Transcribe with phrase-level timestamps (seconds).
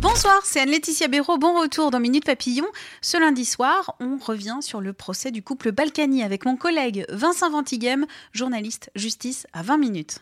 [0.00, 1.36] Bonsoir, c'est Anne-Laetitia Béraud.
[1.36, 2.66] Bon retour dans Minute Papillon.
[3.00, 7.50] Ce lundi soir, on revient sur le procès du couple Balkany avec mon collègue Vincent
[7.50, 10.20] Ventighem, journaliste justice à 20 minutes.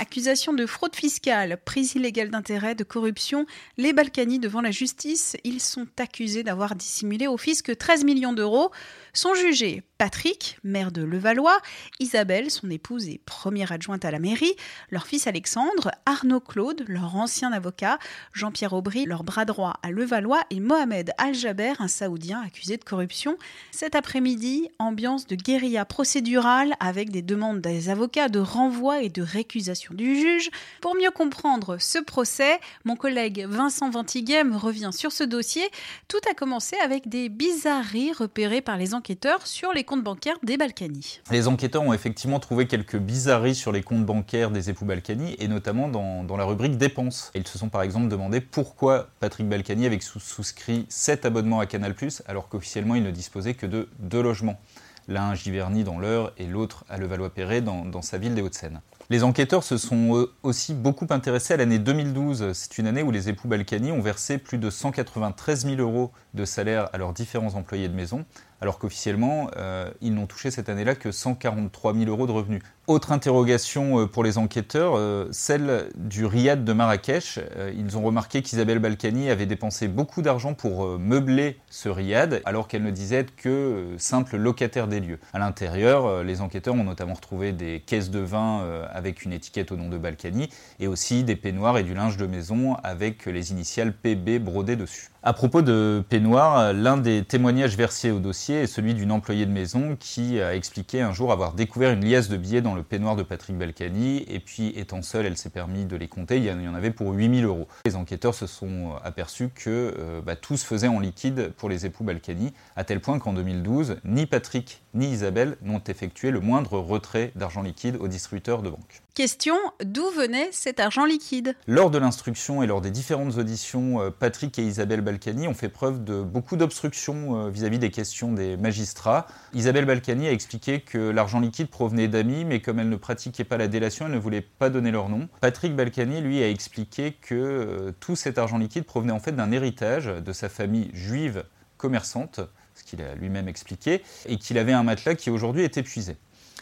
[0.00, 3.46] Accusation de fraude fiscale, prise illégale d'intérêt, de corruption,
[3.78, 8.70] les Balkany devant la justice, ils sont accusés d'avoir dissimulé au fisc 13 millions d'euros.
[9.12, 11.58] Sont jugés Patrick, maire de Levallois,
[11.98, 14.54] Isabelle, son épouse et première adjointe à la mairie,
[14.90, 17.98] leur fils Alexandre, Arnaud Claude, leur ancien avocat,
[18.32, 20.42] Jean-Pierre Aubry, leur bras droit à Levallois.
[20.50, 23.36] Et Mohamed Al-Jaber, un Saoudien accusé de corruption.
[23.72, 29.22] Cet après-midi, ambiance de guérilla procédurale avec des demandes des avocats de renvoi et de
[29.22, 30.50] récusation du juge.
[30.80, 35.62] Pour mieux comprendre ce procès, mon collègue Vincent Ventighem revient sur ce dossier.
[36.08, 40.56] Tout a commencé avec des bizarreries repérées par les enquêteurs sur les comptes bancaires des
[40.56, 41.20] Balkany.
[41.30, 45.48] Les enquêteurs ont effectivement trouvé quelques bizarreries sur les comptes bancaires des époux Balkany, et
[45.48, 47.30] notamment dans, la rubrique dépenses.
[47.34, 51.66] Ils se sont par exemple demandé pourquoi Patrick Balkany avait sous- souscrit 7 abonnements à
[51.66, 51.94] Canal+,
[52.26, 54.60] alors qu'officiellement il ne disposait que de deux logements.
[55.08, 58.80] L'un à Giverny dans l'Eure et l'autre à Levallois-Perret dans, dans sa ville des Hauts-de-Seine.
[59.10, 62.52] Les enquêteurs se sont aussi beaucoup intéressés à l'année 2012.
[62.52, 66.44] C'est une année où les époux Balkany ont versé plus de 193 000 euros de
[66.44, 68.26] salaire à leurs différents employés de maison,
[68.60, 72.62] alors qu'officiellement, euh, ils n'ont touché cette année-là que 143 000 euros de revenus.
[72.86, 77.38] Autre interrogation euh, pour les enquêteurs, euh, celle du riad de Marrakech.
[77.76, 82.82] Ils ont remarqué qu'Isabelle Balkany avait dépensé beaucoup d'argent pour meubler ce riad, alors qu'elle
[82.82, 85.18] ne disait que simple locataire des lieux.
[85.32, 89.76] À l'intérieur, les enquêteurs ont notamment retrouvé des caisses de vin avec une étiquette au
[89.76, 90.48] nom de Balkany,
[90.80, 95.10] et aussi des peignoirs et du linge de maison avec les initiales PB brodées dessus.
[95.24, 99.50] À propos de peignoir, l'un des témoignages versés au dossier est celui d'une employée de
[99.50, 103.16] maison qui a expliqué un jour avoir découvert une liasse de billets dans le peignoir
[103.16, 106.68] de Patrick Balkany, et puis étant seule, elle s'est permis de les compter, il y
[106.68, 107.66] en avait pour 8000 euros.
[107.84, 111.84] Les enquêteurs se sont aperçus que euh, bah, tout se faisait en liquide pour les
[111.84, 116.78] époux Balkany, à tel point qu'en 2012, ni Patrick ni Isabelle n'ont effectué le moindre
[116.78, 119.02] retrait d'argent liquide au distributeur de banque.
[119.14, 121.56] Question d'où venait cet argent liquide?
[121.66, 125.68] Lors de l'instruction et lors des différentes auditions, euh, Patrick et Isabelle Balkany ont fait
[125.68, 129.26] preuve de beaucoup d'obstruction euh, vis-à-vis des questions des magistrats.
[129.54, 133.56] Isabelle Balkany a expliqué que l'argent liquide provenait d'amis, mais comme elle ne pratiquait pas
[133.56, 135.28] la délation, elle ne voulait pas donner leur nom.
[135.40, 139.50] Patrick Balkany, lui, a expliqué que euh, tout cet argent liquide provenait en fait d'un
[139.50, 141.44] héritage de sa famille juive
[141.76, 142.40] commerçante,
[142.78, 146.16] ce qu'il a lui-même expliqué, et qu'il avait un matelas qui aujourd'hui est épuisé.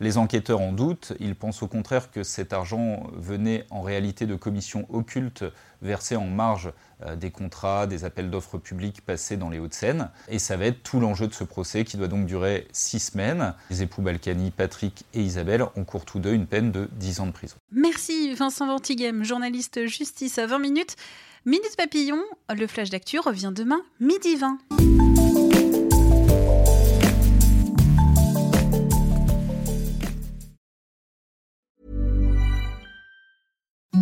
[0.00, 4.34] Les enquêteurs en doutent, ils pensent au contraire que cet argent venait en réalité de
[4.34, 5.44] commissions occultes
[5.82, 6.72] versées en marge
[7.04, 10.08] euh, des contrats, des appels d'offres publics passés dans les Hauts-de-Seine.
[10.28, 13.52] Et ça va être tout l'enjeu de ce procès qui doit donc durer six semaines.
[13.68, 17.32] Les époux Balkany, Patrick et Isabelle encourent tous deux une peine de 10 ans de
[17.32, 17.56] prison.
[17.70, 20.96] Merci Vincent Ventighem, journaliste justice à 20 minutes.
[21.44, 22.22] Minute Papillon,
[22.54, 24.58] le flash d'actu revient demain, midi 20.